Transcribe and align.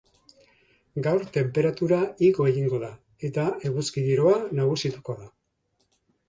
Gaur 1.07 1.25
tenperatura 1.35 1.99
igo 2.29 2.47
egingo 2.53 2.79
da 2.85 2.89
eta 3.29 3.45
eguzki 3.71 4.05
giroa 4.09 4.41
nagusituko 4.63 5.17
da. 5.21 5.31